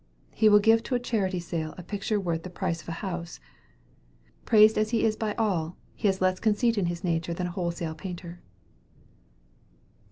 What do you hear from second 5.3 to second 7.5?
all, he has less conceit in his nature than